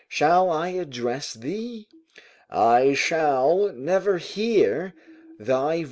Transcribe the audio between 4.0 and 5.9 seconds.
hear thy voice.